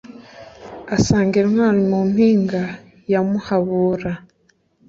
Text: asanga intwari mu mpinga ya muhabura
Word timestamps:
asanga 0.95 1.35
intwari 1.41 1.79
mu 1.91 1.99
mpinga 2.11 2.61
ya 3.11 3.21
muhabura 3.29 4.11